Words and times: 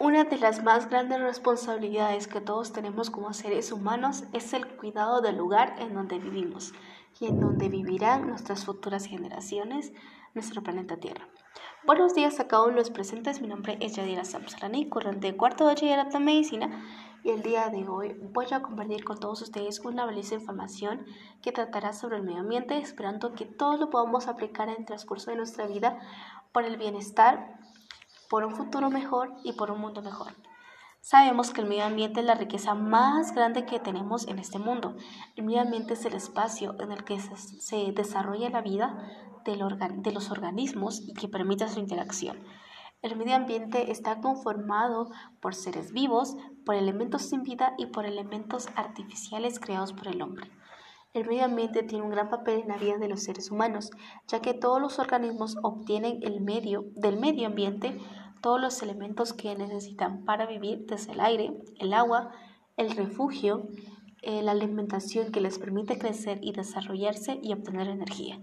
Una 0.00 0.22
de 0.22 0.38
las 0.38 0.62
más 0.62 0.88
grandes 0.88 1.20
responsabilidades 1.20 2.28
que 2.28 2.40
todos 2.40 2.72
tenemos 2.72 3.10
como 3.10 3.32
seres 3.32 3.72
humanos 3.72 4.22
es 4.32 4.52
el 4.52 4.64
cuidado 4.76 5.20
del 5.20 5.36
lugar 5.36 5.74
en 5.80 5.92
donde 5.92 6.20
vivimos 6.20 6.72
y 7.18 7.26
en 7.26 7.40
donde 7.40 7.68
vivirán 7.68 8.28
nuestras 8.28 8.64
futuras 8.64 9.06
generaciones, 9.06 9.92
nuestro 10.34 10.62
planeta 10.62 10.98
Tierra. 10.98 11.26
Buenos 11.84 12.14
días 12.14 12.38
a 12.38 12.46
cada 12.46 12.62
uno 12.62 12.74
de 12.74 12.78
los 12.78 12.90
presentes, 12.90 13.40
mi 13.40 13.48
nombre 13.48 13.76
es 13.80 13.96
Yadira 13.96 14.24
Samsalani, 14.24 14.88
corriente 14.88 15.32
de 15.32 15.36
cuarto 15.36 15.64
de 15.64 15.70
bachillerato 15.70 16.18
en 16.18 16.24
medicina 16.24 16.84
y 17.24 17.30
el 17.30 17.42
día 17.42 17.68
de 17.68 17.88
hoy 17.88 18.14
voy 18.20 18.46
a 18.52 18.62
compartir 18.62 19.02
con 19.02 19.18
todos 19.18 19.42
ustedes 19.42 19.80
una 19.80 20.06
valiosa 20.06 20.36
información 20.36 21.06
que 21.42 21.50
tratará 21.50 21.92
sobre 21.92 22.18
el 22.18 22.22
medio 22.22 22.42
ambiente, 22.42 22.78
esperando 22.78 23.32
que 23.32 23.46
todos 23.46 23.80
lo 23.80 23.90
podamos 23.90 24.28
aplicar 24.28 24.68
en 24.68 24.76
el 24.76 24.84
transcurso 24.84 25.32
de 25.32 25.38
nuestra 25.38 25.66
vida 25.66 25.98
por 26.52 26.64
el 26.64 26.76
bienestar 26.76 27.58
por 28.28 28.44
un 28.44 28.54
futuro 28.54 28.90
mejor 28.90 29.34
y 29.44 29.52
por 29.52 29.70
un 29.70 29.80
mundo 29.80 30.02
mejor. 30.02 30.34
Sabemos 31.00 31.52
que 31.52 31.60
el 31.60 31.68
medio 31.68 31.84
ambiente 31.84 32.20
es 32.20 32.26
la 32.26 32.34
riqueza 32.34 32.74
más 32.74 33.34
grande 33.34 33.64
que 33.64 33.78
tenemos 33.78 34.26
en 34.26 34.38
este 34.38 34.58
mundo. 34.58 34.96
El 35.36 35.44
medio 35.44 35.62
ambiente 35.62 35.94
es 35.94 36.04
el 36.04 36.14
espacio 36.14 36.74
en 36.80 36.92
el 36.92 37.04
que 37.04 37.18
se, 37.20 37.92
desarrolla 37.92 38.50
la 38.50 38.60
vida 38.60 38.98
de 39.44 40.12
los 40.12 40.30
organismos 40.30 41.00
y 41.00 41.14
que 41.14 41.28
permite 41.28 41.68
su 41.68 41.80
interacción. 41.80 42.38
El 43.00 43.16
medio 43.16 43.36
ambiente 43.36 43.92
está 43.92 44.20
conformado 44.20 45.08
por 45.40 45.54
seres 45.54 45.92
vivos, 45.92 46.36
por 46.66 46.74
elementos 46.74 47.22
sin 47.22 47.44
vida 47.44 47.74
y 47.78 47.86
por 47.86 48.04
elementos 48.04 48.68
artificiales 48.74 49.60
creados 49.60 49.92
por 49.92 50.08
el 50.08 50.20
hombre. 50.20 50.50
El 51.14 51.26
medio 51.26 51.44
ambiente 51.44 51.84
tiene 51.84 52.04
un 52.04 52.10
gran 52.10 52.28
papel 52.28 52.60
en 52.60 52.68
la 52.68 52.76
vida 52.76 52.98
de 52.98 53.08
los 53.08 53.22
seres 53.22 53.50
humanos, 53.50 53.90
ya 54.26 54.40
que 54.40 54.52
todos 54.52 54.80
los 54.80 54.98
organismos 54.98 55.56
obtienen 55.62 56.18
el 56.22 56.40
medio, 56.40 56.84
del 56.96 57.18
medio 57.18 57.46
ambiente 57.46 57.98
todos 58.40 58.60
los 58.60 58.82
elementos 58.82 59.32
que 59.32 59.54
necesitan 59.54 60.24
para 60.24 60.46
vivir, 60.46 60.86
desde 60.86 61.12
el 61.12 61.20
aire, 61.20 61.56
el 61.78 61.92
agua, 61.92 62.32
el 62.76 62.90
refugio, 62.92 63.68
eh, 64.22 64.42
la 64.42 64.52
alimentación 64.52 65.30
que 65.32 65.40
les 65.40 65.58
permite 65.58 65.98
crecer 65.98 66.38
y 66.42 66.52
desarrollarse 66.52 67.38
y 67.42 67.52
obtener 67.52 67.88
energía. 67.88 68.38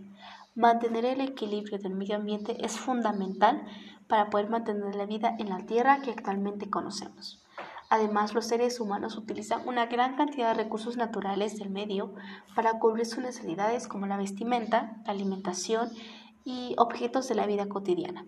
Mantener 0.55 1.03
el 1.05 1.21
equilibrio 1.21 1.77
del 1.79 1.95
medio 1.95 2.15
ambiente 2.15 2.65
es 2.65 2.79
fundamental 2.79 3.65
para 4.07 4.29
poder 4.29 4.49
mantener 4.49 4.95
la 4.95 5.05
vida 5.05 5.35
en 5.37 5.49
la 5.49 5.65
Tierra 5.65 6.01
que 6.01 6.11
actualmente 6.11 6.69
conocemos. 6.69 7.41
Además, 7.89 8.33
los 8.33 8.47
seres 8.47 8.79
humanos 8.79 9.17
utilizan 9.17 9.67
una 9.67 9.85
gran 9.85 10.15
cantidad 10.15 10.49
de 10.49 10.63
recursos 10.63 10.97
naturales 10.97 11.59
del 11.59 11.69
medio 11.69 12.13
para 12.55 12.79
cubrir 12.79 13.05
sus 13.05 13.19
necesidades 13.19 13.87
como 13.87 14.07
la 14.07 14.17
vestimenta, 14.17 14.97
la 15.05 15.11
alimentación 15.11 15.89
y 16.43 16.75
objetos 16.77 17.27
de 17.27 17.35
la 17.35 17.45
vida 17.45 17.67
cotidiana. 17.67 18.25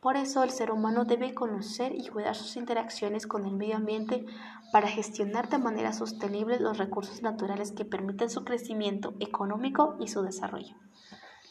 Por 0.00 0.16
eso 0.16 0.42
el 0.42 0.50
ser 0.50 0.70
humano 0.70 1.04
debe 1.04 1.34
conocer 1.34 1.94
y 1.94 2.08
cuidar 2.08 2.34
sus 2.34 2.56
interacciones 2.56 3.26
con 3.26 3.44
el 3.44 3.54
medio 3.54 3.76
ambiente 3.76 4.24
para 4.72 4.88
gestionar 4.88 5.48
de 5.48 5.58
manera 5.58 5.92
sostenible 5.92 6.58
los 6.58 6.78
recursos 6.78 7.22
naturales 7.22 7.72
que 7.72 7.84
permiten 7.84 8.30
su 8.30 8.44
crecimiento 8.44 9.14
económico 9.20 9.96
y 10.00 10.08
su 10.08 10.22
desarrollo. 10.22 10.74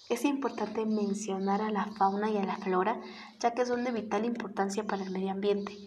Es 0.09 0.25
importante 0.25 0.85
mencionar 0.85 1.61
a 1.61 1.69
la 1.69 1.85
fauna 1.85 2.31
y 2.31 2.37
a 2.37 2.43
la 2.43 2.57
flora, 2.57 2.99
ya 3.39 3.51
que 3.51 3.65
son 3.65 3.83
de 3.83 3.91
vital 3.91 4.25
importancia 4.25 4.83
para 4.85 5.03
el 5.03 5.11
medio 5.11 5.31
ambiente 5.31 5.77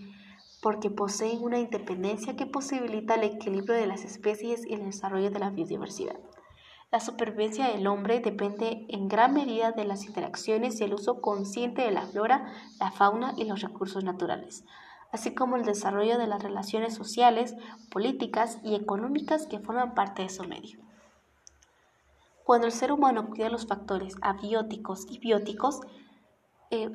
porque 0.63 0.91
poseen 0.91 1.43
una 1.43 1.59
independencia 1.59 2.37
que 2.37 2.47
posibilita 2.47 3.17
el 3.17 3.25
equilibrio 3.25 3.75
de 3.75 3.89
las 3.89 4.05
especies 4.05 4.65
y 4.65 4.75
el 4.75 4.85
desarrollo 4.85 5.31
de 5.33 5.41
la 5.41 5.51
biodiversidad. 5.51 6.17
La 6.93 7.01
supervivencia 7.01 7.69
del 7.69 7.87
hombre 7.87 8.21
depende 8.21 8.85
en 8.91 9.09
gran 9.09 9.33
medida 9.33 9.73
de 9.73 9.87
las 9.87 10.05
interacciones 10.05 10.79
y 10.79 10.85
el 10.85 10.93
uso 10.93 11.23
consciente 11.23 11.81
de 11.81 11.91
la 11.91 12.07
flora, 12.07 12.53
la 12.79 12.91
fauna 12.91 13.33
y 13.39 13.45
los 13.45 13.63
recursos 13.63 14.05
naturales, 14.05 14.67
así 15.11 15.35
como 15.35 15.57
el 15.57 15.65
desarrollo 15.65 16.19
de 16.19 16.27
las 16.27 16.43
relaciones 16.43 16.95
sociales, 16.95 17.57
políticas 17.91 18.59
y 18.63 18.75
económicas 18.75 19.47
que 19.47 19.59
forman 19.59 19.95
parte 19.95 20.21
de 20.21 20.29
su 20.29 20.45
medio. 20.45 20.81
Cuando 22.45 22.67
el 22.67 22.75
ser 22.75 22.93
humano 22.93 23.31
cuida 23.31 23.49
los 23.49 23.67
factores 23.67 24.17
abióticos 24.21 25.07
y 25.09 25.19
bióticos, 25.19 25.81
eh, 26.71 26.91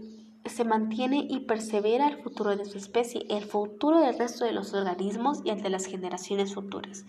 se 0.46 0.64
mantiene 0.64 1.26
y 1.28 1.40
persevera 1.40 2.08
el 2.08 2.22
futuro 2.22 2.56
de 2.56 2.66
su 2.66 2.78
especie, 2.78 3.26
el 3.30 3.46
futuro 3.46 4.00
del 4.02 4.20
resto 4.20 4.46
de 4.46 4.52
los 4.52 4.76
organismos 4.76 5.40
y 5.44 5.50
el 5.50 5.64
de 5.64 5.72
las 5.72 5.88
generaciones 5.88 6.54
futuras. 6.54 7.04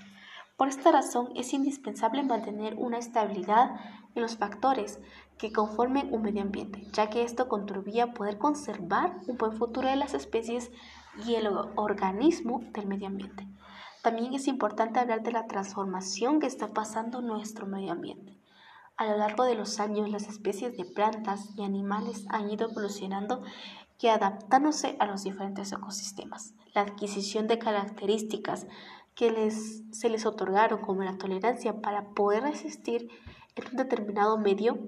Por 0.58 0.66
esta 0.66 0.91
razón 0.91 1.28
es 1.36 1.52
indispensable 1.52 2.24
mantener 2.24 2.74
una 2.78 2.98
estabilidad 2.98 3.76
en 4.16 4.22
los 4.22 4.38
factores 4.38 4.98
que 5.38 5.52
conformen 5.52 6.12
un 6.12 6.22
medio 6.22 6.42
ambiente, 6.42 6.84
ya 6.92 7.08
que 7.10 7.22
esto 7.22 7.46
contribuye 7.46 8.02
a 8.02 8.12
poder 8.12 8.38
conservar 8.38 9.20
un 9.28 9.38
buen 9.38 9.52
futuro 9.52 9.88
de 9.88 9.94
las 9.94 10.14
especies 10.14 10.72
y 11.24 11.36
el 11.36 11.46
organismo 11.76 12.64
del 12.72 12.88
medio 12.88 13.06
ambiente. 13.06 13.46
También 14.02 14.34
es 14.34 14.48
importante 14.48 14.98
hablar 14.98 15.22
de 15.22 15.30
la 15.30 15.46
transformación 15.46 16.41
que 16.41 16.48
está 16.48 16.66
pasando 16.66 17.20
nuestro 17.20 17.69
medio 17.69 17.92
ambiente. 17.92 18.36
A 18.96 19.06
lo 19.06 19.16
largo 19.16 19.44
de 19.44 19.54
los 19.54 19.78
años, 19.78 20.10
las 20.10 20.26
especies 20.26 20.76
de 20.76 20.84
plantas 20.84 21.50
y 21.56 21.62
animales 21.62 22.26
han 22.30 22.50
ido 22.50 22.69
evolucionando 22.69 23.44
y 24.00 24.08
adaptándose 24.08 24.96
a 24.98 25.06
los 25.06 25.22
diferentes 25.22 25.70
ecosistemas. 25.70 26.54
La 26.75 26.80
adquisición 26.80 27.46
de 27.46 27.60
características 27.60 28.66
que 29.19 29.51
se 29.51 30.09
les 30.09 30.27
otorgaron 30.27 30.81
como 30.81 31.03
la 31.03 31.19
tolerancia 31.19 31.81
para 31.81 32.11
poder 32.11 32.45
resistir 32.45 33.09
en 33.56 33.65
un 33.67 33.77
determinado 33.77 34.39
medio 34.39 34.79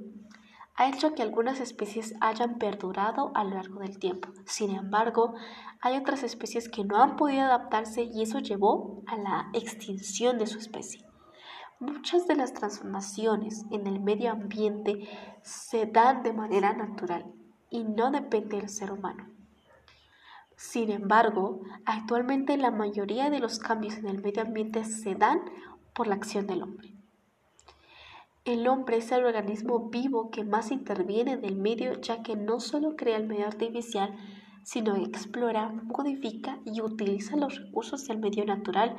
ha 0.76 0.88
hecho 0.88 1.14
que 1.14 1.22
algunas 1.22 1.58
especies 1.58 2.14
hayan 2.20 2.56
perdurado 2.56 3.32
a 3.34 3.42
lo 3.42 3.56
largo 3.56 3.80
del 3.80 3.98
tiempo. 3.98 4.28
Sin 4.46 4.70
embargo, 4.70 5.34
hay 5.80 5.96
otras 5.96 6.22
especies 6.22 6.68
que 6.68 6.84
no 6.84 7.02
han 7.02 7.16
podido 7.16 7.42
adaptarse 7.42 8.04
y 8.04 8.22
eso 8.22 8.38
llevó 8.38 9.02
a 9.08 9.16
la 9.16 9.50
extinción 9.52 10.38
de 10.38 10.46
su 10.46 10.58
especie. 10.58 11.04
Muchas 11.80 12.28
de 12.28 12.36
las 12.36 12.54
transformaciones 12.54 13.64
en 13.72 13.88
el 13.88 13.98
medio 13.98 14.30
ambiente 14.30 15.08
se 15.42 15.86
dan 15.86 16.22
de 16.22 16.32
manera 16.32 16.72
natural 16.72 17.26
y 17.68 17.82
no 17.82 18.12
depende 18.12 18.58
del 18.58 18.68
ser 18.68 18.92
humano. 18.92 19.39
Sin 20.60 20.90
embargo, 20.90 21.62
actualmente 21.86 22.58
la 22.58 22.70
mayoría 22.70 23.30
de 23.30 23.38
los 23.38 23.58
cambios 23.58 23.96
en 23.96 24.06
el 24.06 24.20
medio 24.20 24.42
ambiente 24.42 24.84
se 24.84 25.14
dan 25.14 25.40
por 25.94 26.06
la 26.06 26.16
acción 26.16 26.46
del 26.46 26.62
hombre. 26.62 26.92
El 28.44 28.68
hombre 28.68 28.98
es 28.98 29.10
el 29.10 29.24
organismo 29.24 29.88
vivo 29.88 30.30
que 30.30 30.44
más 30.44 30.70
interviene 30.70 31.32
en 31.32 31.46
el 31.46 31.56
medio 31.56 31.98
ya 32.02 32.22
que 32.22 32.36
no 32.36 32.60
solo 32.60 32.94
crea 32.94 33.16
el 33.16 33.26
medio 33.26 33.46
artificial, 33.46 34.14
sino 34.62 34.96
explora, 34.96 35.70
modifica 35.70 36.58
y 36.66 36.82
utiliza 36.82 37.38
los 37.38 37.58
recursos 37.58 38.06
del 38.06 38.18
medio 38.18 38.44
natural 38.44 38.96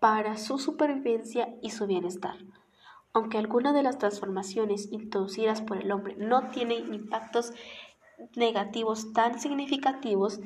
para 0.00 0.36
su 0.36 0.58
supervivencia 0.58 1.48
y 1.62 1.70
su 1.70 1.86
bienestar. 1.86 2.36
Aunque 3.14 3.38
algunas 3.38 3.72
de 3.72 3.82
las 3.82 3.96
transformaciones 3.96 4.92
introducidas 4.92 5.62
por 5.62 5.78
el 5.78 5.92
hombre 5.92 6.14
no 6.16 6.50
tienen 6.50 6.92
impactos 6.92 7.54
negativos 8.36 9.14
tan 9.14 9.40
significativos 9.40 10.40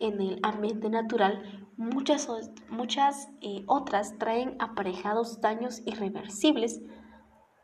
en 0.00 0.20
el 0.20 0.40
ambiente 0.42 0.90
natural, 0.90 1.68
muchas, 1.76 2.28
muchas 2.68 3.28
eh, 3.42 3.62
otras 3.66 4.18
traen 4.18 4.56
aparejados 4.58 5.40
daños 5.40 5.82
irreversibles 5.86 6.80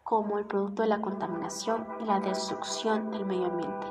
como 0.05 0.39
el 0.39 0.47
producto 0.47 0.83
de 0.83 0.89
la 0.89 1.01
contaminación 1.01 1.87
y 2.01 2.05
la 2.05 2.21
destrucción 2.21 3.11
del 3.11 3.27
medio 3.27 3.47
ambiente. 3.47 3.87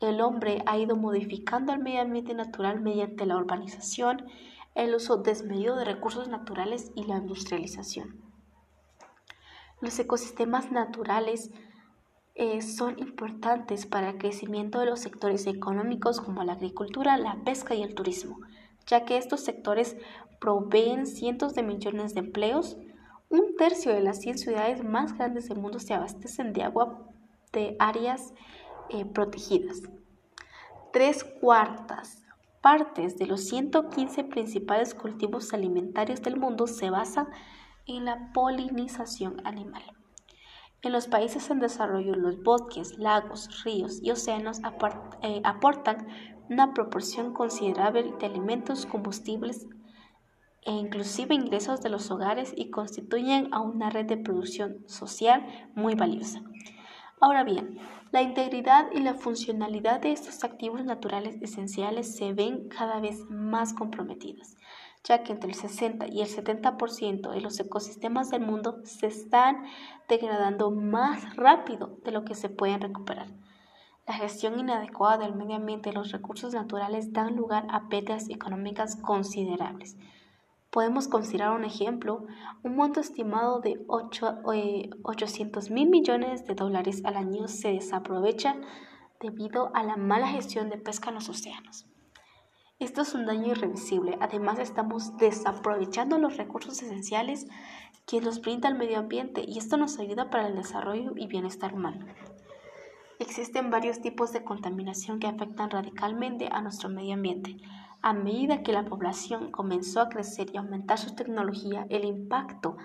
El 0.00 0.20
hombre 0.20 0.62
ha 0.66 0.76
ido 0.76 0.94
modificando 0.94 1.72
el 1.72 1.78
medio 1.78 2.02
ambiente 2.02 2.34
natural 2.34 2.80
mediante 2.80 3.26
la 3.26 3.36
urbanización, 3.36 4.26
el 4.74 4.94
uso 4.94 5.16
desmedido 5.16 5.74
de 5.76 5.84
recursos 5.84 6.28
naturales 6.28 6.92
y 6.94 7.04
la 7.04 7.16
industrialización. 7.16 8.20
Los 9.80 9.98
ecosistemas 9.98 10.70
naturales 10.70 11.50
eh, 12.40 12.62
son 12.62 13.00
importantes 13.00 13.84
para 13.84 14.10
el 14.10 14.18
crecimiento 14.18 14.78
de 14.78 14.86
los 14.86 15.00
sectores 15.00 15.48
económicos 15.48 16.20
como 16.20 16.44
la 16.44 16.52
agricultura, 16.52 17.18
la 17.18 17.42
pesca 17.44 17.74
y 17.74 17.82
el 17.82 17.96
turismo, 17.96 18.38
ya 18.86 19.04
que 19.04 19.16
estos 19.16 19.40
sectores 19.40 19.96
proveen 20.40 21.08
cientos 21.08 21.54
de 21.54 21.64
millones 21.64 22.14
de 22.14 22.20
empleos. 22.20 22.76
Un 23.28 23.56
tercio 23.56 23.92
de 23.92 24.02
las 24.02 24.20
100 24.20 24.38
ciudades 24.38 24.84
más 24.84 25.18
grandes 25.18 25.48
del 25.48 25.58
mundo 25.58 25.80
se 25.80 25.94
abastecen 25.94 26.52
de 26.52 26.62
agua 26.62 27.08
de 27.52 27.74
áreas 27.80 28.32
eh, 28.90 29.04
protegidas. 29.04 29.82
Tres 30.92 31.24
cuartas 31.24 32.22
partes 32.62 33.18
de 33.18 33.26
los 33.26 33.48
115 33.48 34.22
principales 34.22 34.94
cultivos 34.94 35.52
alimentarios 35.52 36.22
del 36.22 36.36
mundo 36.36 36.68
se 36.68 36.88
basan 36.88 37.26
en 37.86 38.04
la 38.04 38.32
polinización 38.32 39.44
animal. 39.44 39.97
En 40.80 40.92
los 40.92 41.08
países 41.08 41.50
en 41.50 41.58
desarrollo, 41.58 42.14
los 42.14 42.42
bosques, 42.42 42.98
lagos, 42.98 43.64
ríos 43.64 44.00
y 44.00 44.12
océanos 44.12 44.60
eh, 45.22 45.40
aportan 45.42 46.06
una 46.48 46.72
proporción 46.72 47.34
considerable 47.34 48.14
de 48.18 48.26
alimentos, 48.26 48.86
combustibles 48.86 49.66
e 50.62 50.70
inclusive 50.70 51.34
ingresos 51.34 51.80
de 51.80 51.88
los 51.88 52.10
hogares 52.10 52.52
y 52.56 52.70
constituyen 52.70 53.48
a 53.52 53.60
una 53.60 53.90
red 53.90 54.06
de 54.06 54.18
producción 54.18 54.84
social 54.86 55.46
muy 55.74 55.94
valiosa. 55.94 56.42
Ahora 57.20 57.42
bien, 57.42 57.78
la 58.12 58.22
integridad 58.22 58.86
y 58.92 59.00
la 59.00 59.14
funcionalidad 59.14 60.00
de 60.00 60.12
estos 60.12 60.44
activos 60.44 60.84
naturales 60.84 61.36
esenciales 61.42 62.16
se 62.16 62.32
ven 62.32 62.68
cada 62.68 63.00
vez 63.00 63.24
más 63.28 63.74
comprometidas, 63.74 64.56
ya 65.08 65.22
que 65.22 65.32
entre 65.32 65.48
el 65.48 65.56
60 65.56 66.06
y 66.08 66.20
el 66.20 66.28
70% 66.28 67.30
de 67.30 67.40
los 67.40 67.58
ecosistemas 67.58 68.28
del 68.28 68.42
mundo 68.42 68.80
se 68.84 69.06
están 69.06 69.64
degradando 70.06 70.70
más 70.70 71.34
rápido 71.34 71.98
de 72.04 72.12
lo 72.12 72.24
que 72.24 72.34
se 72.34 72.50
pueden 72.50 72.82
recuperar. 72.82 73.28
La 74.06 74.12
gestión 74.14 74.58
inadecuada 74.58 75.18
del 75.18 75.34
medio 75.34 75.56
ambiente 75.56 75.88
y 75.88 75.92
los 75.92 76.12
recursos 76.12 76.52
naturales 76.52 77.12
dan 77.12 77.36
lugar 77.36 77.66
a 77.70 77.88
pérdidas 77.88 78.28
económicas 78.28 78.96
considerables. 78.96 79.96
Podemos 80.70 81.08
considerar 81.08 81.56
un 81.56 81.64
ejemplo, 81.64 82.26
un 82.62 82.76
monto 82.76 83.00
estimado 83.00 83.60
de 83.60 83.82
800 83.88 85.66
eh, 85.66 85.72
mil 85.72 85.88
millones 85.88 86.46
de 86.46 86.54
dólares 86.54 87.02
al 87.06 87.16
año 87.16 87.48
se 87.48 87.72
desaprovecha 87.72 88.56
debido 89.20 89.74
a 89.74 89.82
la 89.82 89.96
mala 89.96 90.28
gestión 90.28 90.68
de 90.68 90.76
pesca 90.76 91.08
en 91.08 91.14
los 91.14 91.30
océanos. 91.30 91.86
Esto 92.80 93.02
es 93.02 93.12
un 93.12 93.26
daño 93.26 93.48
irreversible. 93.48 94.16
Además, 94.20 94.60
estamos 94.60 95.16
desaprovechando 95.16 96.16
los 96.16 96.36
recursos 96.36 96.80
esenciales 96.80 97.48
que 98.06 98.20
nos 98.20 98.40
brinda 98.40 98.68
el 98.68 98.78
medio 98.78 99.00
ambiente 99.00 99.42
y 99.44 99.58
esto 99.58 99.76
nos 99.76 99.98
ayuda 99.98 100.30
para 100.30 100.46
el 100.46 100.54
desarrollo 100.54 101.12
y 101.16 101.26
bienestar 101.26 101.74
humano. 101.74 102.06
Existen 103.18 103.70
varios 103.70 104.00
tipos 104.00 104.32
de 104.32 104.44
contaminación 104.44 105.18
que 105.18 105.26
afectan 105.26 105.70
radicalmente 105.70 106.50
a 106.52 106.62
nuestro 106.62 106.88
medio 106.88 107.14
ambiente. 107.14 107.56
A 108.00 108.12
medida 108.12 108.62
que 108.62 108.72
la 108.72 108.84
población 108.84 109.50
comenzó 109.50 110.00
a 110.00 110.08
crecer 110.08 110.50
y 110.52 110.58
aumentar 110.58 110.98
su 110.98 111.16
tecnología, 111.16 111.84
el 111.90 112.04
impacto 112.04 112.76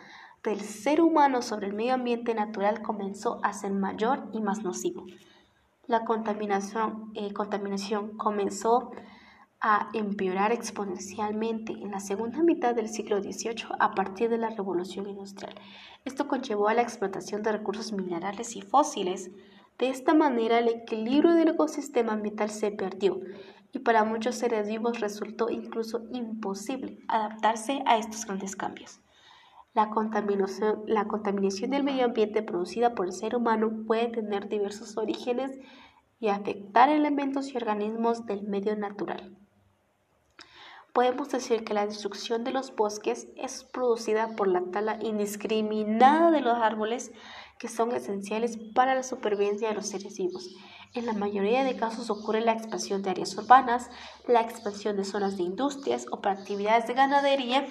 del 0.44 0.60
ser 0.62 1.02
humano 1.02 1.44
sobre 1.44 1.68
el 1.68 1.74
medio 1.74 1.94
ambiente 1.94 2.34
natural 2.34 2.82
comenzó 2.82 3.40
a 3.44 3.54
ser 3.54 3.72
mayor 3.72 4.28
y 4.34 4.42
más 4.42 4.64
nocivo. 4.64 5.06
La 5.86 6.04
contaminación, 6.04 7.12
eh, 7.14 7.32
contaminación 7.32 8.18
comenzó 8.18 8.90
a 8.90 9.13
empeorar 9.94 10.52
exponencialmente 10.52 11.72
en 11.74 11.92
la 11.92 12.00
segunda 12.00 12.44
mitad 12.44 12.76
del 12.76 12.90
siglo 12.90 13.22
XVIII 13.22 13.66
a 13.80 13.92
partir 13.92 14.30
de 14.30 14.38
la 14.38 14.50
revolución 14.50 15.08
industrial. 15.08 15.56
Esto 16.04 16.28
conllevó 16.28 16.68
a 16.68 16.74
la 16.74 16.82
explotación 16.82 17.44
de 17.44 17.54
recursos 17.54 17.94
minerales 17.94 18.56
y 18.56 18.62
fósiles, 18.62 19.32
de 19.80 19.90
esta 19.90 20.14
manera, 20.14 20.60
el 20.60 20.68
equilibrio 20.68 21.34
del 21.34 21.50
ecosistema 21.50 22.14
ambiental 22.14 22.50
se 22.50 22.72
perdió 22.72 23.20
y 23.72 23.80
para 23.80 24.04
muchos 24.04 24.36
seres 24.36 24.68
vivos 24.68 25.00
resultó 25.00 25.50
incluso 25.50 26.04
imposible 26.12 27.00
adaptarse 27.08 27.82
a 27.88 27.98
estos 27.98 28.26
grandes 28.26 28.56
cambios. 28.56 29.02
La 29.74 29.90
contaminación, 29.90 30.84
la 30.86 31.08
contaminación 31.08 31.72
del 31.72 31.84
medio 31.84 32.06
ambiente 32.06 32.44
producida 32.44 32.94
por 32.94 33.08
el 33.08 33.14
ser 33.14 33.36
humano 33.36 33.86
puede 33.88 34.10
tener 34.10 34.48
diversos 34.48 34.96
orígenes 34.98 35.60
y 36.20 36.28
afectar 36.28 36.90
elementos 36.90 37.52
y 37.52 37.58
organismos 37.58 38.28
del 38.28 38.44
medio 38.44 38.76
natural. 38.76 39.36
Podemos 40.94 41.30
decir 41.30 41.64
que 41.64 41.74
la 41.74 41.88
destrucción 41.88 42.44
de 42.44 42.52
los 42.52 42.76
bosques 42.76 43.28
es 43.36 43.64
producida 43.64 44.36
por 44.36 44.48
la 44.48 44.62
tala 44.72 45.00
indiscriminada 45.02 46.30
de 46.30 46.42
los 46.42 46.54
árboles 46.54 47.12
que 47.58 47.68
son 47.68 47.92
esenciales 47.94 48.60
para 48.76 48.94
la 48.94 49.02
supervivencia 49.02 49.70
de 49.70 49.74
los 49.74 49.88
seres 49.88 50.16
vivos. 50.20 50.56
En 50.94 51.08
la 51.08 51.14
mayoría 51.14 51.64
de 51.64 51.76
casos 51.76 52.12
ocurre 52.12 52.42
la 52.42 52.52
expansión 52.52 53.02
de 53.02 53.10
áreas 53.10 53.36
urbanas, 53.36 53.90
la 54.28 54.42
expansión 54.42 54.96
de 54.96 55.04
zonas 55.04 55.36
de 55.36 55.42
industrias 55.42 56.06
o 56.12 56.22
para 56.22 56.40
actividades 56.40 56.86
de 56.86 56.94
ganadería 56.94 57.66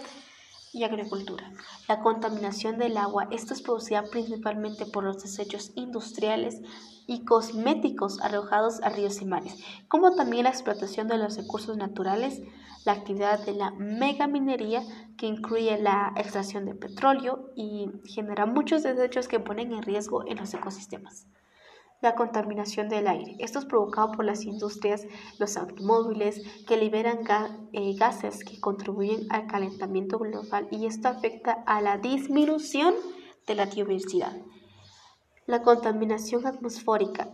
y 0.72 0.84
agricultura. 0.84 1.52
La 1.88 2.00
contaminación 2.00 2.78
del 2.78 2.96
agua, 2.96 3.28
esto 3.30 3.54
es 3.54 3.62
producida 3.62 4.04
principalmente 4.10 4.86
por 4.86 5.04
los 5.04 5.22
desechos 5.22 5.72
industriales 5.74 6.60
y 7.06 7.24
cosméticos 7.24 8.20
arrojados 8.20 8.80
a 8.82 8.88
ríos 8.88 9.20
y 9.20 9.26
mares, 9.26 9.56
como 9.88 10.14
también 10.14 10.44
la 10.44 10.50
explotación 10.50 11.08
de 11.08 11.18
los 11.18 11.36
recursos 11.36 11.76
naturales, 11.76 12.40
la 12.84 12.92
actividad 12.92 13.44
de 13.44 13.52
la 13.52 13.70
megaminería, 13.72 14.82
que 15.16 15.26
incluye 15.26 15.78
la 15.78 16.12
extracción 16.16 16.64
de 16.64 16.74
petróleo 16.74 17.50
y 17.54 17.90
genera 18.04 18.46
muchos 18.46 18.82
desechos 18.82 19.28
que 19.28 19.40
ponen 19.40 19.72
en 19.72 19.82
riesgo 19.82 20.26
en 20.26 20.38
los 20.38 20.54
ecosistemas. 20.54 21.26
La 22.02 22.16
contaminación 22.16 22.88
del 22.88 23.06
aire. 23.06 23.36
Esto 23.38 23.60
es 23.60 23.64
provocado 23.64 24.10
por 24.10 24.24
las 24.24 24.44
industrias, 24.44 25.06
los 25.38 25.56
automóviles, 25.56 26.42
que 26.66 26.76
liberan 26.76 27.20
eh, 27.72 27.94
gases 27.94 28.44
que 28.44 28.58
contribuyen 28.58 29.30
al 29.30 29.46
calentamiento 29.46 30.18
global 30.18 30.66
y 30.72 30.86
esto 30.86 31.06
afecta 31.08 31.62
a 31.64 31.80
la 31.80 31.98
disminución 31.98 32.94
de 33.46 33.54
la 33.54 33.66
biodiversidad. 33.66 34.36
La 35.46 35.62
contaminación 35.62 36.44
atmosférica 36.44 37.30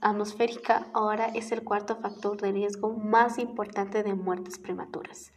atmosférica 0.00 0.86
ahora 0.94 1.26
es 1.26 1.52
el 1.52 1.62
cuarto 1.62 1.96
factor 1.96 2.40
de 2.40 2.52
riesgo 2.52 2.94
más 2.96 3.38
importante 3.38 4.02
de 4.02 4.14
muertes 4.14 4.58
prematuras 4.58 5.32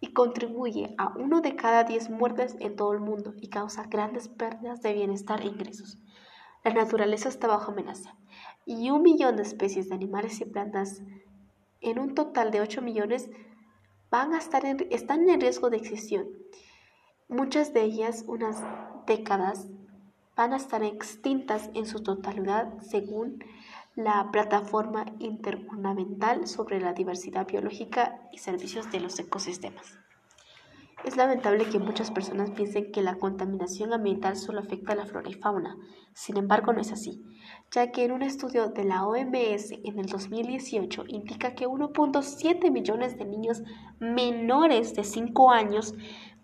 y 0.00 0.12
contribuye 0.12 0.96
a 0.98 1.16
uno 1.16 1.40
de 1.40 1.54
cada 1.54 1.84
diez 1.84 2.10
muertes 2.10 2.56
en 2.58 2.74
todo 2.74 2.92
el 2.92 3.00
mundo 3.00 3.34
y 3.40 3.50
causa 3.50 3.84
grandes 3.84 4.28
pérdidas 4.28 4.82
de 4.82 4.94
bienestar 4.94 5.42
e 5.42 5.46
ingresos. 5.46 5.98
La 6.64 6.72
naturaleza 6.72 7.28
está 7.28 7.46
bajo 7.46 7.72
amenaza 7.72 8.16
y 8.64 8.90
un 8.90 9.02
millón 9.02 9.36
de 9.36 9.42
especies 9.42 9.90
de 9.90 9.94
animales 9.94 10.40
y 10.40 10.46
plantas 10.46 11.02
en 11.82 11.98
un 11.98 12.14
total 12.14 12.50
de 12.50 12.62
8 12.62 12.80
millones 12.80 13.30
van 14.10 14.32
a 14.32 14.38
estar 14.38 14.64
están 14.64 15.28
en 15.28 15.40
riesgo 15.40 15.68
de 15.68 15.76
extinción. 15.76 16.26
Muchas 17.28 17.74
de 17.74 17.82
ellas, 17.82 18.24
unas 18.26 18.62
décadas, 19.06 19.68
van 20.36 20.54
a 20.54 20.56
estar 20.56 20.82
extintas 20.82 21.68
en 21.74 21.86
su 21.86 22.02
totalidad 22.02 22.78
según 22.80 23.44
la 23.94 24.30
Plataforma 24.32 25.04
Intergubernamental 25.18 26.46
sobre 26.48 26.80
la 26.80 26.94
Diversidad 26.94 27.46
Biológica 27.46 28.28
y 28.32 28.38
Servicios 28.38 28.90
de 28.90 29.00
los 29.00 29.18
Ecosistemas. 29.18 29.98
Es 31.04 31.16
lamentable 31.16 31.66
que 31.66 31.78
muchas 31.78 32.10
personas 32.10 32.50
piensen 32.50 32.90
que 32.90 33.02
la 33.02 33.16
contaminación 33.16 33.92
ambiental 33.92 34.36
solo 34.36 34.60
afecta 34.60 34.94
a 34.94 34.96
la 34.96 35.06
flora 35.06 35.28
y 35.28 35.34
fauna. 35.34 35.76
Sin 36.14 36.38
embargo, 36.38 36.72
no 36.72 36.80
es 36.80 36.92
así, 36.92 37.22
ya 37.70 37.90
que 37.90 38.04
en 38.04 38.12
un 38.12 38.22
estudio 38.22 38.68
de 38.68 38.84
la 38.84 39.06
OMS 39.06 39.72
en 39.84 39.98
el 39.98 40.06
2018 40.06 41.04
indica 41.08 41.54
que 41.54 41.66
1.7 41.66 42.70
millones 42.70 43.18
de 43.18 43.26
niños 43.26 43.62
menores 44.00 44.94
de 44.94 45.04
5 45.04 45.50
años 45.50 45.94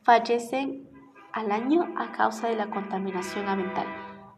fallecen 0.02 0.88
al 1.32 1.52
año 1.52 1.94
a 1.96 2.12
causa 2.12 2.48
de 2.48 2.56
la 2.56 2.70
contaminación 2.70 3.48
ambiental 3.48 3.86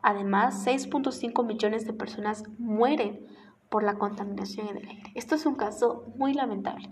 Además, 0.03 0.67
6.5 0.67 1.47
millones 1.47 1.87
de 1.87 1.93
personas 1.93 2.43
mueren 2.59 3.25
por 3.71 3.85
la 3.85 3.95
contaminación 3.95 4.69
en 4.69 4.79
el 4.79 4.89
aire. 4.89 5.13
Esto 5.15 5.37
es 5.37 5.47
un 5.47 5.55
caso 5.55 6.13
muy 6.17 6.35
lamentable. 6.35 6.91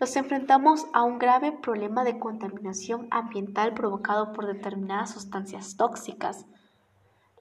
Nos 0.00 0.16
enfrentamos 0.16 0.86
a 0.94 1.02
un 1.02 1.18
grave 1.18 1.52
problema 1.52 2.04
de 2.04 2.18
contaminación 2.18 3.06
ambiental 3.10 3.74
provocado 3.74 4.32
por 4.32 4.46
determinadas 4.46 5.10
sustancias 5.10 5.76
tóxicas. 5.76 6.46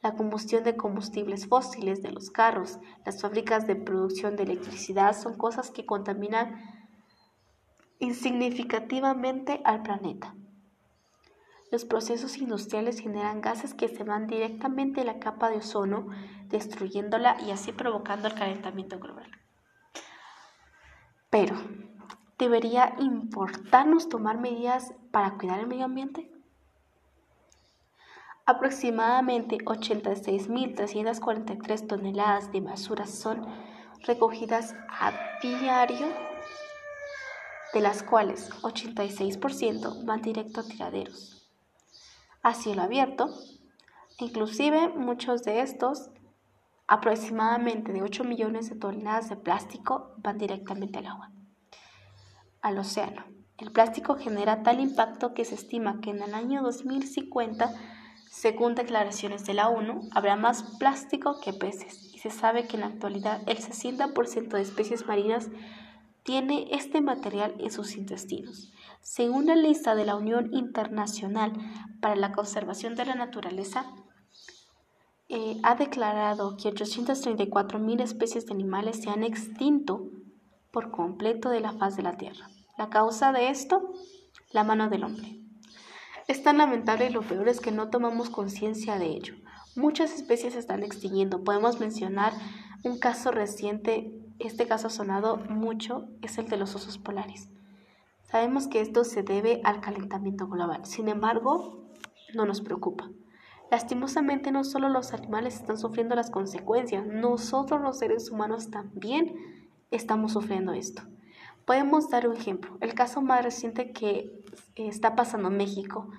La 0.03 0.15
combustión 0.15 0.65
de 0.65 0.75
combustibles 0.75 1.47
fósiles 1.47 2.01
de 2.01 2.11
los 2.11 2.29
carros, 2.29 2.79
las 3.05 3.21
fábricas 3.21 3.65
de 3.65 3.77
producción 3.77 4.35
de 4.35 4.43
electricidad 4.43 5.15
son 5.17 5.37
cosas 5.37 5.71
que 5.71 5.85
contaminan 5.85 6.61
insignificativamente 7.99 9.61
al 9.63 9.81
planeta. 9.81 10.35
Los 11.71 11.85
procesos 11.85 12.37
industriales 12.39 12.99
generan 12.99 13.39
gases 13.39 13.73
que 13.73 13.87
se 13.87 14.03
van 14.03 14.27
directamente 14.27 15.01
a 15.01 15.05
la 15.05 15.19
capa 15.19 15.49
de 15.49 15.57
ozono, 15.57 16.07
destruyéndola 16.49 17.39
y 17.41 17.51
así 17.51 17.71
provocando 17.71 18.27
el 18.27 18.33
calentamiento 18.33 18.99
global. 18.99 19.31
Pero, 21.29 21.55
¿debería 22.39 22.95
importarnos 22.97 24.09
tomar 24.09 24.39
medidas 24.39 24.95
para 25.11 25.37
cuidar 25.37 25.59
el 25.59 25.67
medio 25.67 25.85
ambiente? 25.85 26.31
Aproximadamente 28.45 29.59
86.343 29.59 31.85
toneladas 31.85 32.51
de 32.51 32.61
basura 32.61 33.05
son 33.05 33.45
recogidas 34.07 34.73
a 34.89 35.11
diario, 35.43 36.07
de 37.73 37.81
las 37.81 38.01
cuales 38.01 38.49
86% 38.63 40.03
van 40.05 40.23
directo 40.23 40.61
a 40.61 40.63
tiraderos 40.63 41.35
a 42.41 42.53
cielo 42.53 42.81
abierto. 42.81 43.29
Inclusive 44.17 44.89
muchos 44.89 45.43
de 45.43 45.61
estos, 45.61 46.09
aproximadamente 46.87 47.93
de 47.93 48.01
8 48.01 48.23
millones 48.23 48.69
de 48.69 48.75
toneladas 48.75 49.29
de 49.29 49.35
plástico, 49.35 50.13
van 50.17 50.37
directamente 50.37 50.99
al 50.99 51.07
agua, 51.07 51.31
al 52.61 52.77
océano. 52.77 53.25
El 53.57 53.71
plástico 53.71 54.15
genera 54.15 54.63
tal 54.63 54.79
impacto 54.79 55.33
que 55.33 55.43
se 55.43 55.55
estima 55.55 55.99
que 56.01 56.11
en 56.11 56.21
el 56.21 56.33
año 56.33 56.61
2050, 56.61 57.73
según 58.29 58.75
declaraciones 58.75 59.45
de 59.45 59.53
la 59.53 59.67
ONU, 59.67 60.09
habrá 60.11 60.37
más 60.37 60.63
plástico 60.79 61.41
que 61.41 61.51
peces 61.51 62.13
y 62.13 62.19
se 62.19 62.29
sabe 62.29 62.67
que 62.67 62.77
en 62.77 62.81
la 62.81 62.87
actualidad 62.87 63.41
el 63.47 63.57
60% 63.57 64.49
de 64.49 64.61
especies 64.61 65.05
marinas 65.07 65.49
tiene 66.23 66.67
este 66.71 67.01
material 67.01 67.55
en 67.59 67.71
sus 67.71 67.95
intestinos. 67.95 68.71
Según 69.01 69.47
la 69.47 69.55
lista 69.55 69.95
de 69.95 70.05
la 70.05 70.15
Unión 70.15 70.53
Internacional 70.53 71.53
para 72.01 72.15
la 72.15 72.31
Conservación 72.31 72.95
de 72.95 73.05
la 73.05 73.15
Naturaleza, 73.15 73.91
eh, 75.27 75.59
ha 75.63 75.75
declarado 75.75 76.55
que 76.57 76.69
834.000 76.69 78.01
especies 78.01 78.45
de 78.45 78.53
animales 78.53 79.01
se 79.01 79.09
han 79.09 79.23
extinto 79.23 80.09
por 80.71 80.91
completo 80.91 81.49
de 81.49 81.59
la 81.59 81.73
faz 81.73 81.95
de 81.95 82.03
la 82.03 82.17
Tierra. 82.17 82.49
La 82.77 82.89
causa 82.89 83.31
de 83.31 83.49
esto, 83.49 83.93
la 84.51 84.63
mano 84.63 84.89
del 84.89 85.03
hombre. 85.03 85.39
Es 86.27 86.43
tan 86.43 86.59
lamentable 86.59 87.07
y 87.07 87.13
lo 87.13 87.21
peor 87.21 87.49
es 87.49 87.59
que 87.59 87.71
no 87.71 87.89
tomamos 87.89 88.29
conciencia 88.29 88.99
de 88.99 89.07
ello. 89.07 89.33
Muchas 89.75 90.13
especies 90.13 90.53
se 90.53 90.59
están 90.59 90.83
extinguiendo. 90.83 91.43
Podemos 91.43 91.79
mencionar 91.79 92.33
un 92.83 92.99
caso 92.99 93.31
reciente, 93.31 94.13
este 94.39 94.67
caso 94.67 94.87
ha 94.87 94.91
sonado 94.91 95.37
mucho, 95.37 96.07
es 96.21 96.37
el 96.37 96.47
de 96.47 96.57
los 96.57 96.75
osos 96.75 96.97
polares. 96.97 97.49
Sabemos 98.23 98.67
que 98.67 98.79
esto 98.79 99.03
se 99.03 99.23
debe 99.23 99.59
al 99.63 99.81
calentamiento 99.81 100.47
global, 100.47 100.85
sin 100.85 101.09
embargo, 101.09 101.83
no 102.35 102.45
nos 102.45 102.61
preocupa. 102.61 103.09
Lastimosamente 103.71 104.51
no 104.51 104.63
solo 104.63 104.89
los 104.89 105.13
animales 105.13 105.55
están 105.55 105.77
sufriendo 105.77 106.15
las 106.15 106.29
consecuencias, 106.29 107.05
nosotros 107.05 107.81
los 107.81 107.97
seres 107.97 108.29
humanos 108.29 108.69
también 108.69 109.35
estamos 109.91 110.33
sufriendo 110.33 110.73
esto. 110.73 111.03
Podemos 111.65 112.09
dar 112.09 112.27
un 112.27 112.35
ejemplo. 112.35 112.77
El 112.81 112.93
caso 112.93 113.21
más 113.21 113.43
reciente 113.43 113.91
que 113.91 114.31
está 114.75 115.15
pasando 115.15 115.49
en 115.49 115.57
México. 115.57 116.09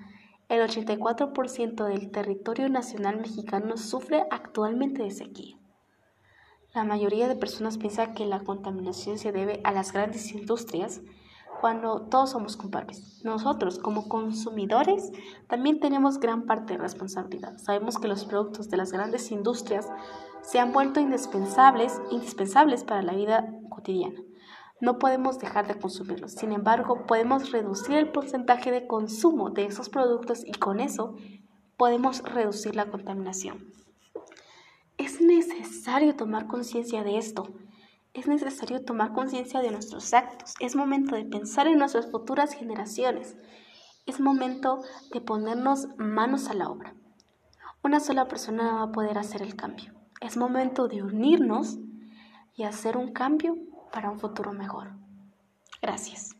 El 0.47 0.61
84% 0.61 1.85
del 1.85 2.11
territorio 2.11 2.69
nacional 2.69 3.17
mexicano 3.17 3.77
sufre 3.77 4.25
actualmente 4.31 5.03
de 5.03 5.11
sequía. 5.11 5.57
La 6.73 6.85
mayoría 6.85 7.27
de 7.27 7.35
personas 7.35 7.77
piensa 7.77 8.13
que 8.13 8.25
la 8.25 8.39
contaminación 8.39 9.17
se 9.17 9.33
debe 9.33 9.59
a 9.63 9.73
las 9.73 9.91
grandes 9.91 10.31
industrias 10.31 11.01
cuando 11.61 12.01
todos 12.01 12.31
somos 12.31 12.57
culpables. 12.57 13.21
Nosotros, 13.23 13.77
como 13.77 14.09
consumidores, 14.09 15.11
también 15.47 15.79
tenemos 15.79 16.19
gran 16.19 16.47
parte 16.47 16.73
de 16.73 16.79
responsabilidad. 16.79 17.59
Sabemos 17.59 17.99
que 17.99 18.07
los 18.07 18.25
productos 18.25 18.71
de 18.71 18.77
las 18.77 18.91
grandes 18.91 19.31
industrias 19.31 19.87
se 20.41 20.59
han 20.59 20.73
vuelto 20.73 20.99
indispensables, 20.99 22.01
indispensables 22.09 22.83
para 22.83 23.03
la 23.03 23.13
vida 23.13 23.47
cotidiana. 23.69 24.19
No 24.81 24.97
podemos 24.97 25.37
dejar 25.37 25.67
de 25.67 25.79
consumirlos. 25.79 26.31
Sin 26.31 26.51
embargo, 26.51 27.05
podemos 27.05 27.51
reducir 27.51 27.95
el 27.95 28.11
porcentaje 28.11 28.71
de 28.71 28.87
consumo 28.87 29.51
de 29.51 29.65
esos 29.65 29.89
productos 29.89 30.43
y 30.43 30.53
con 30.53 30.79
eso 30.79 31.13
podemos 31.77 32.23
reducir 32.23 32.75
la 32.75 32.87
contaminación. 32.87 33.71
Es 34.97 35.21
necesario 35.21 36.15
tomar 36.15 36.47
conciencia 36.47 37.03
de 37.03 37.19
esto 37.19 37.47
es 38.13 38.27
necesario 38.27 38.83
tomar 38.83 39.13
conciencia 39.13 39.61
de 39.61 39.71
nuestros 39.71 40.13
actos. 40.13 40.53
Es 40.59 40.75
momento 40.75 41.15
de 41.15 41.25
pensar 41.25 41.67
en 41.67 41.79
nuestras 41.79 42.11
futuras 42.11 42.53
generaciones. 42.53 43.37
Es 44.05 44.19
momento 44.19 44.81
de 45.13 45.21
ponernos 45.21 45.87
manos 45.97 46.49
a 46.49 46.53
la 46.53 46.69
obra. 46.69 46.95
Una 47.83 47.99
sola 47.99 48.27
persona 48.27 48.63
no 48.63 48.75
va 48.75 48.83
a 48.83 48.91
poder 48.91 49.17
hacer 49.17 49.41
el 49.41 49.55
cambio. 49.55 49.93
Es 50.19 50.37
momento 50.37 50.87
de 50.87 51.03
unirnos 51.03 51.79
y 52.55 52.63
hacer 52.63 52.97
un 52.97 53.13
cambio 53.13 53.55
para 53.91 54.11
un 54.11 54.19
futuro 54.19 54.51
mejor. 54.51 54.91
Gracias. 55.81 56.35